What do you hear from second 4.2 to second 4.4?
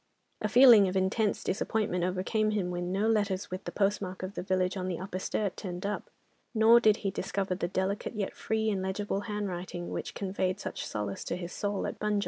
of